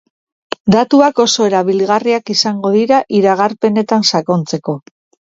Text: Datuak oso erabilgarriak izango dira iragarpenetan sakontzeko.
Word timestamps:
Datuak 0.75 1.19
oso 1.23 1.45
erabilgarriak 1.49 2.31
izango 2.37 2.71
dira 2.77 3.03
iragarpenetan 3.19 4.07
sakontzeko. 4.15 4.77